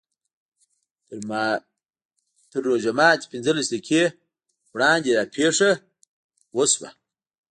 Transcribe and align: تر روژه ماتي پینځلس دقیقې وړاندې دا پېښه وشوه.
تر 2.51 2.59
روژه 2.67 2.91
ماتي 2.97 3.25
پینځلس 3.31 3.67
دقیقې 3.73 4.03
وړاندې 4.73 5.09
دا 5.17 5.23
پېښه 5.35 5.69
وشوه. 6.57 6.89